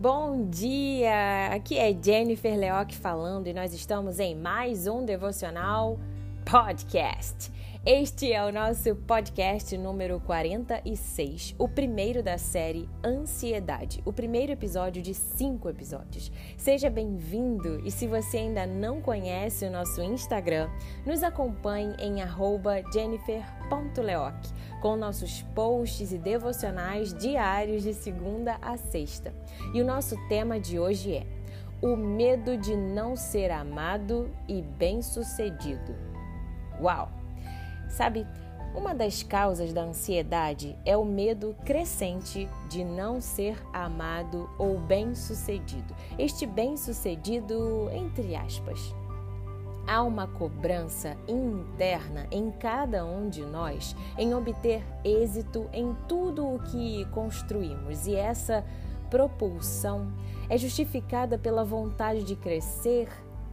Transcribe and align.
Bom 0.00 0.48
dia! 0.48 1.48
Aqui 1.52 1.76
é 1.76 1.92
Jennifer 1.92 2.58
Leoc 2.58 2.94
falando 2.94 3.46
e 3.48 3.52
nós 3.52 3.74
estamos 3.74 4.18
em 4.18 4.34
mais 4.34 4.86
um 4.86 5.04
devocional 5.04 5.98
podcast. 6.44 7.52
Este 7.84 8.32
é 8.32 8.44
o 8.44 8.52
nosso 8.52 8.94
podcast 8.94 9.76
número 9.78 10.20
46, 10.20 11.54
o 11.58 11.66
primeiro 11.66 12.22
da 12.22 12.36
série 12.36 12.88
Ansiedade, 13.02 14.02
o 14.04 14.12
primeiro 14.12 14.52
episódio 14.52 15.00
de 15.00 15.14
cinco 15.14 15.68
episódios. 15.70 16.30
Seja 16.58 16.90
bem-vindo 16.90 17.80
e 17.86 17.90
se 17.90 18.06
você 18.06 18.38
ainda 18.38 18.66
não 18.66 19.00
conhece 19.00 19.64
o 19.64 19.70
nosso 19.70 20.02
Instagram, 20.02 20.68
nos 21.06 21.22
acompanhe 21.22 21.94
em 21.98 22.16
jennifer.leoc 22.92 24.36
com 24.82 24.96
nossos 24.96 25.42
posts 25.54 26.12
e 26.12 26.18
devocionais 26.18 27.14
diários 27.14 27.82
de 27.82 27.94
segunda 27.94 28.58
a 28.60 28.76
sexta. 28.76 29.32
E 29.72 29.80
o 29.80 29.84
nosso 29.84 30.16
tema 30.28 30.60
de 30.60 30.78
hoje 30.78 31.16
é 31.16 31.26
o 31.80 31.96
medo 31.96 32.58
de 32.58 32.76
não 32.76 33.16
ser 33.16 33.50
amado 33.50 34.30
e 34.46 34.60
bem-sucedido. 34.60 36.09
Uau! 36.80 37.08
Sabe, 37.88 38.26
uma 38.74 38.94
das 38.94 39.22
causas 39.22 39.72
da 39.72 39.82
ansiedade 39.82 40.78
é 40.84 40.96
o 40.96 41.04
medo 41.04 41.56
crescente 41.64 42.48
de 42.68 42.84
não 42.84 43.20
ser 43.20 43.60
amado 43.72 44.48
ou 44.58 44.78
bem-sucedido. 44.78 45.94
Este 46.16 46.46
bem-sucedido, 46.46 47.90
entre 47.92 48.36
aspas. 48.36 48.94
Há 49.88 50.04
uma 50.04 50.28
cobrança 50.28 51.16
interna 51.26 52.28
em 52.30 52.52
cada 52.52 53.04
um 53.04 53.28
de 53.28 53.44
nós 53.44 53.96
em 54.16 54.32
obter 54.34 54.84
êxito 55.02 55.68
em 55.72 55.96
tudo 56.06 56.46
o 56.46 56.60
que 56.60 57.04
construímos, 57.06 58.06
e 58.06 58.14
essa 58.14 58.64
propulsão 59.10 60.12
é 60.48 60.56
justificada 60.56 61.36
pela 61.36 61.64
vontade 61.64 62.22
de 62.22 62.36
crescer, 62.36 63.08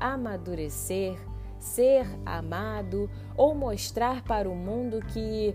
amadurecer, 0.00 1.18
ser 1.62 2.06
amado 2.26 3.08
ou 3.36 3.54
mostrar 3.54 4.22
para 4.24 4.50
o 4.50 4.54
mundo 4.54 5.00
que 5.00 5.54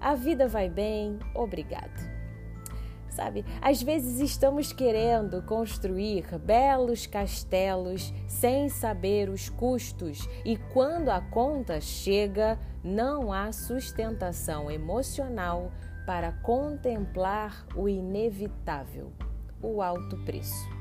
a 0.00 0.14
vida 0.14 0.46
vai 0.46 0.68
bem, 0.68 1.18
obrigado. 1.34 2.14
Sabe, 3.08 3.46
às 3.62 3.82
vezes 3.82 4.20
estamos 4.20 4.74
querendo 4.74 5.40
construir 5.42 6.38
belos 6.38 7.06
castelos 7.06 8.12
sem 8.28 8.68
saber 8.68 9.30
os 9.30 9.48
custos, 9.48 10.28
e 10.44 10.58
quando 10.58 11.08
a 11.08 11.22
conta 11.22 11.80
chega, 11.80 12.58
não 12.84 13.32
há 13.32 13.50
sustentação 13.52 14.70
emocional 14.70 15.72
para 16.04 16.30
contemplar 16.30 17.66
o 17.74 17.88
inevitável, 17.88 19.10
o 19.62 19.80
alto 19.80 20.22
preço. 20.24 20.75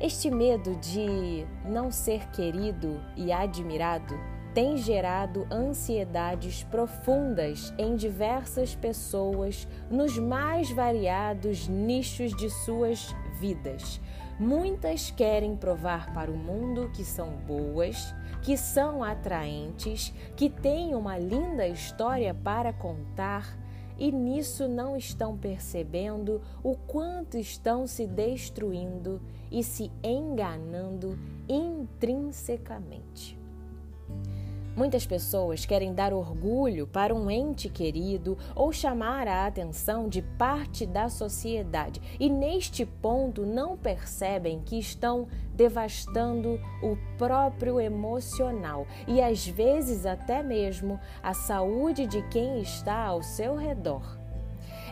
Este 0.00 0.30
medo 0.30 0.76
de 0.76 1.44
não 1.64 1.90
ser 1.90 2.28
querido 2.30 3.00
e 3.16 3.32
admirado 3.32 4.14
tem 4.54 4.76
gerado 4.76 5.44
ansiedades 5.50 6.62
profundas 6.62 7.74
em 7.76 7.96
diversas 7.96 8.76
pessoas 8.76 9.66
nos 9.90 10.16
mais 10.16 10.70
variados 10.70 11.66
nichos 11.66 12.32
de 12.36 12.48
suas 12.48 13.12
vidas. 13.40 14.00
Muitas 14.38 15.10
querem 15.10 15.56
provar 15.56 16.14
para 16.14 16.30
o 16.30 16.36
mundo 16.36 16.92
que 16.94 17.04
são 17.04 17.30
boas, 17.38 18.14
que 18.42 18.56
são 18.56 19.02
atraentes, 19.02 20.14
que 20.36 20.48
têm 20.48 20.94
uma 20.94 21.18
linda 21.18 21.66
história 21.66 22.32
para 22.32 22.72
contar 22.72 23.58
e 23.98 24.12
nisso 24.12 24.68
não 24.68 24.96
estão 24.96 25.36
percebendo 25.36 26.40
o 26.62 26.76
quanto 26.76 27.36
estão 27.36 27.86
se 27.86 28.06
destruindo 28.06 29.20
e 29.50 29.62
se 29.62 29.90
enganando 30.02 31.18
intrinsecamente. 31.48 33.37
Muitas 34.78 35.04
pessoas 35.04 35.66
querem 35.66 35.92
dar 35.92 36.12
orgulho 36.12 36.86
para 36.86 37.12
um 37.12 37.28
ente 37.28 37.68
querido 37.68 38.38
ou 38.54 38.72
chamar 38.72 39.26
a 39.26 39.44
atenção 39.44 40.08
de 40.08 40.22
parte 40.22 40.86
da 40.86 41.08
sociedade 41.08 42.00
e, 42.20 42.30
neste 42.30 42.86
ponto, 42.86 43.44
não 43.44 43.76
percebem 43.76 44.62
que 44.64 44.78
estão 44.78 45.26
devastando 45.52 46.60
o 46.80 46.96
próprio 47.18 47.80
emocional 47.80 48.86
e, 49.08 49.20
às 49.20 49.44
vezes, 49.44 50.06
até 50.06 50.44
mesmo 50.44 51.00
a 51.20 51.34
saúde 51.34 52.06
de 52.06 52.22
quem 52.28 52.60
está 52.60 53.04
ao 53.04 53.20
seu 53.20 53.56
redor. 53.56 54.27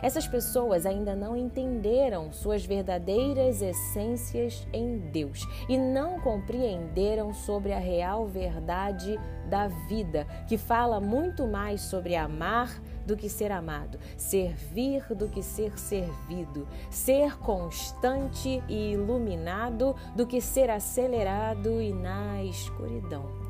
Essas 0.01 0.27
pessoas 0.27 0.85
ainda 0.85 1.15
não 1.15 1.35
entenderam 1.35 2.31
suas 2.31 2.65
verdadeiras 2.65 3.61
essências 3.61 4.67
em 4.71 4.97
Deus 4.97 5.47
e 5.67 5.77
não 5.77 6.19
compreenderam 6.19 7.33
sobre 7.33 7.73
a 7.73 7.79
real 7.79 8.27
verdade 8.27 9.19
da 9.49 9.67
vida, 9.67 10.25
que 10.47 10.57
fala 10.57 10.99
muito 10.99 11.47
mais 11.47 11.81
sobre 11.81 12.15
amar 12.15 12.81
do 13.05 13.15
que 13.15 13.29
ser 13.29 13.51
amado, 13.51 13.97
servir 14.17 15.03
do 15.15 15.29
que 15.29 15.41
ser 15.41 15.77
servido, 15.79 16.67
ser 16.89 17.37
constante 17.39 18.61
e 18.67 18.91
iluminado 18.91 19.95
do 20.15 20.27
que 20.27 20.41
ser 20.41 20.69
acelerado 20.69 21.81
e 21.81 21.93
na 21.93 22.43
escuridão. 22.43 23.46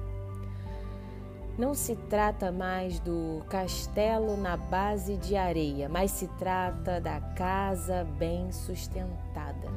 Não 1.58 1.74
se 1.74 1.96
trata 1.96 2.52
mais 2.52 3.00
do 3.00 3.44
castelo 3.50 4.38
na 4.38 4.56
base 4.56 5.18
de 5.18 5.36
areia, 5.36 5.90
mas 5.90 6.12
se 6.12 6.28
trata 6.38 7.02
da 7.02 7.20
casa 7.20 8.04
bem 8.20 8.52
sustentada. 8.52 9.68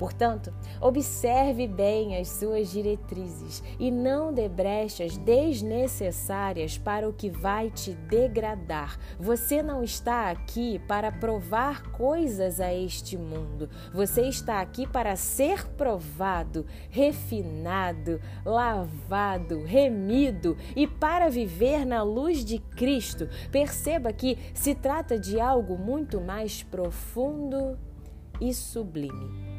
Portanto, 0.00 0.50
observe 0.80 1.68
bem 1.68 2.16
as 2.16 2.28
suas 2.28 2.70
diretrizes 2.70 3.62
e 3.78 3.90
não 3.90 4.32
dê 4.32 4.48
brechas 4.48 5.18
desnecessárias 5.18 6.78
para 6.78 7.06
o 7.06 7.12
que 7.12 7.28
vai 7.28 7.70
te 7.70 7.92
degradar. 7.92 8.98
Você 9.18 9.62
não 9.62 9.82
está 9.82 10.30
aqui 10.30 10.78
para 10.88 11.12
provar 11.12 11.82
coisas 11.90 12.62
a 12.62 12.72
este 12.72 13.18
mundo. 13.18 13.68
Você 13.92 14.22
está 14.22 14.62
aqui 14.62 14.86
para 14.86 15.16
ser 15.16 15.66
provado, 15.66 16.64
refinado, 16.88 18.22
lavado, 18.42 19.62
remido 19.66 20.56
e 20.74 20.86
para 20.86 21.28
viver 21.28 21.84
na 21.84 22.02
luz 22.02 22.42
de 22.42 22.58
Cristo. 22.58 23.28
Perceba 23.52 24.14
que 24.14 24.38
se 24.54 24.74
trata 24.74 25.18
de 25.18 25.38
algo 25.38 25.76
muito 25.76 26.22
mais 26.22 26.62
profundo 26.62 27.78
e 28.40 28.54
sublime. 28.54 29.49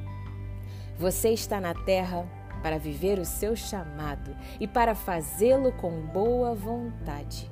Você 1.02 1.30
está 1.30 1.60
na 1.60 1.74
terra 1.74 2.28
para 2.62 2.78
viver 2.78 3.18
o 3.18 3.26
seu 3.26 3.56
chamado 3.56 4.38
e 4.60 4.68
para 4.68 4.94
fazê-lo 4.94 5.72
com 5.72 5.90
boa 6.06 6.54
vontade. 6.54 7.50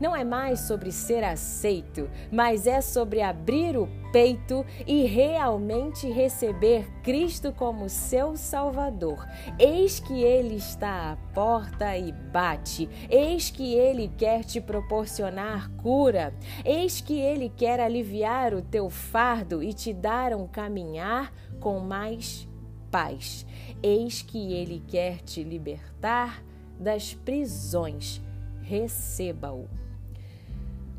Não 0.00 0.16
é 0.16 0.24
mais 0.24 0.58
sobre 0.58 0.90
ser 0.90 1.22
aceito, 1.22 2.10
mas 2.28 2.66
é 2.66 2.80
sobre 2.80 3.22
abrir 3.22 3.76
o 3.76 3.88
peito 4.12 4.66
e 4.84 5.04
realmente 5.04 6.10
receber 6.10 6.90
Cristo 7.04 7.52
como 7.52 7.88
seu 7.88 8.36
Salvador. 8.36 9.24
Eis 9.60 10.00
que 10.00 10.24
Ele 10.24 10.56
está 10.56 11.12
à 11.12 11.16
porta 11.32 11.96
e 11.96 12.10
bate. 12.10 12.88
Eis 13.08 13.48
que 13.48 13.74
Ele 13.74 14.10
quer 14.18 14.42
te 14.42 14.60
proporcionar 14.60 15.70
cura. 15.76 16.34
Eis 16.64 17.00
que 17.00 17.20
Ele 17.20 17.48
quer 17.48 17.78
aliviar 17.78 18.54
o 18.54 18.62
teu 18.62 18.90
fardo 18.90 19.62
e 19.62 19.72
te 19.72 19.92
dar 19.92 20.34
um 20.34 20.48
caminhar 20.48 21.32
com 21.60 21.78
mais 21.78 22.47
paz. 22.90 23.46
Eis 23.82 24.22
que 24.22 24.52
ele 24.52 24.82
quer 24.86 25.18
te 25.18 25.42
libertar 25.42 26.42
das 26.78 27.14
prisões. 27.14 28.20
Receba-o. 28.62 29.68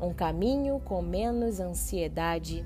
Um 0.00 0.12
caminho 0.12 0.80
com 0.80 1.02
menos 1.02 1.60
ansiedade 1.60 2.64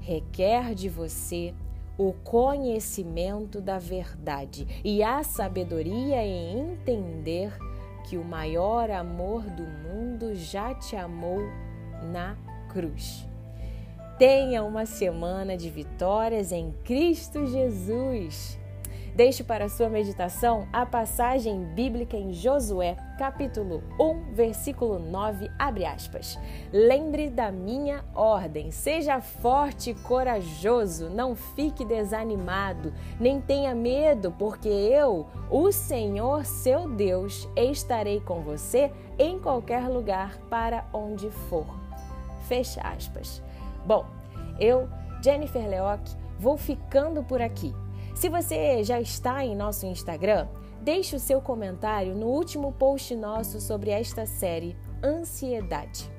requer 0.00 0.74
de 0.74 0.88
você 0.88 1.52
o 1.98 2.12
conhecimento 2.12 3.60
da 3.60 3.78
verdade 3.78 4.66
e 4.84 5.02
a 5.02 5.22
sabedoria 5.22 6.24
em 6.24 6.72
entender 6.72 7.52
que 8.04 8.16
o 8.16 8.24
maior 8.24 8.90
amor 8.90 9.42
do 9.42 9.64
mundo 9.64 10.34
já 10.34 10.74
te 10.74 10.94
amou 10.94 11.40
na 12.12 12.36
cruz. 12.68 13.26
Tenha 14.18 14.62
uma 14.62 14.86
semana 14.86 15.56
de 15.56 15.68
vitórias 15.68 16.52
em 16.52 16.72
Cristo 16.84 17.46
Jesus. 17.46 18.58
Deixe 19.16 19.42
para 19.42 19.70
sua 19.70 19.88
meditação 19.88 20.68
a 20.70 20.84
passagem 20.84 21.64
bíblica 21.74 22.18
em 22.18 22.34
Josué, 22.34 22.98
capítulo 23.18 23.82
1, 23.98 24.34
versículo 24.34 24.98
9, 24.98 25.50
abre 25.58 25.86
aspas. 25.86 26.38
Lembre 26.70 27.30
da 27.30 27.50
minha 27.50 28.04
ordem, 28.14 28.70
seja 28.70 29.18
forte 29.22 29.92
e 29.92 29.94
corajoso, 29.94 31.08
não 31.08 31.34
fique 31.34 31.82
desanimado, 31.82 32.92
nem 33.18 33.40
tenha 33.40 33.74
medo, 33.74 34.34
porque 34.38 34.68
eu, 34.68 35.26
o 35.50 35.72
Senhor 35.72 36.44
seu 36.44 36.86
Deus, 36.86 37.48
estarei 37.56 38.20
com 38.20 38.42
você 38.42 38.92
em 39.18 39.38
qualquer 39.38 39.88
lugar 39.88 40.36
para 40.50 40.84
onde 40.92 41.30
for. 41.30 41.64
Fecha 42.46 42.82
aspas. 42.82 43.42
Bom, 43.86 44.04
eu, 44.60 44.86
Jennifer 45.24 45.66
Leoc, 45.66 46.02
vou 46.38 46.58
ficando 46.58 47.24
por 47.24 47.40
aqui. 47.40 47.74
Se 48.26 48.30
você 48.30 48.82
já 48.82 49.00
está 49.00 49.44
em 49.44 49.54
nosso 49.54 49.86
Instagram, 49.86 50.48
deixe 50.82 51.14
o 51.14 51.20
seu 51.20 51.40
comentário 51.40 52.12
no 52.12 52.26
último 52.26 52.72
post 52.72 53.14
nosso 53.14 53.60
sobre 53.60 53.90
esta 53.90 54.26
série 54.26 54.76
Ansiedade. 55.00 56.10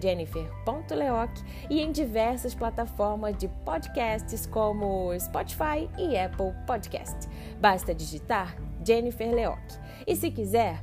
@jennifer.leoc 0.00 1.30
e 1.68 1.80
em 1.80 1.92
diversas 1.92 2.54
plataformas 2.54 3.36
de 3.36 3.48
podcasts 3.64 4.46
como 4.46 5.12
Spotify 5.18 5.90
e 5.98 6.16
Apple 6.16 6.54
Podcast. 6.66 7.28
Basta 7.60 7.94
digitar 7.94 8.56
Jennifer 8.84 9.30
Leoc. 9.30 9.58
E 10.06 10.16
se 10.16 10.30
quiser, 10.30 10.82